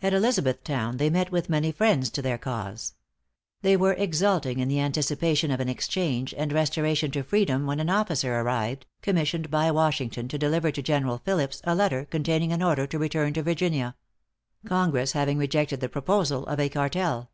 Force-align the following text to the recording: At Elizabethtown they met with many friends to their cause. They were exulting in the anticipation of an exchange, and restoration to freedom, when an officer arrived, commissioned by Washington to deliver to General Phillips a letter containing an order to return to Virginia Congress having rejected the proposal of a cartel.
At 0.00 0.14
Elizabethtown 0.14 0.96
they 0.96 1.10
met 1.10 1.30
with 1.30 1.50
many 1.50 1.70
friends 1.70 2.08
to 2.12 2.22
their 2.22 2.38
cause. 2.38 2.94
They 3.60 3.76
were 3.76 3.92
exulting 3.92 4.58
in 4.58 4.68
the 4.68 4.80
anticipation 4.80 5.50
of 5.50 5.60
an 5.60 5.68
exchange, 5.68 6.32
and 6.38 6.50
restoration 6.50 7.10
to 7.10 7.22
freedom, 7.22 7.66
when 7.66 7.78
an 7.78 7.90
officer 7.90 8.36
arrived, 8.40 8.86
commissioned 9.02 9.50
by 9.50 9.70
Washington 9.70 10.28
to 10.28 10.38
deliver 10.38 10.70
to 10.72 10.80
General 10.80 11.18
Phillips 11.18 11.60
a 11.64 11.74
letter 11.74 12.06
containing 12.06 12.54
an 12.54 12.62
order 12.62 12.86
to 12.86 12.98
return 12.98 13.34
to 13.34 13.42
Virginia 13.42 13.96
Congress 14.64 15.12
having 15.12 15.36
rejected 15.36 15.80
the 15.80 15.90
proposal 15.90 16.46
of 16.46 16.58
a 16.58 16.70
cartel. 16.70 17.30